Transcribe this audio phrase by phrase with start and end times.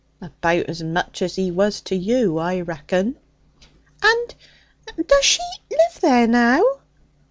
[0.19, 3.17] 'About as much as he was to you, I reckon!'
[4.01, 4.33] 'And
[5.05, 6.65] does she live there now?'